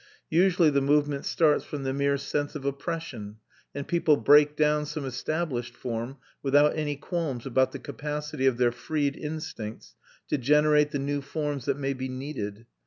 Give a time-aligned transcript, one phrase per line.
[0.31, 3.37] Usually the movement starts from the mere sense of oppression,
[3.75, 8.71] and people break down some established form, without any qualms about the capacity of their
[8.71, 9.93] freed instincts
[10.29, 12.65] to generate the new forms that may be needed.